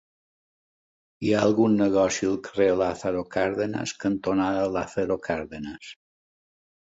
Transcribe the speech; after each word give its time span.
Hi 1.25 1.33
ha 1.33 1.41
algun 1.47 1.75
negoci 1.81 2.29
al 2.29 2.39
carrer 2.47 2.69
Lázaro 2.79 3.21
Cárdenas 3.35 3.93
cantonada 4.05 4.63
Lázaro 4.77 5.19
Cárdenas? 5.27 5.93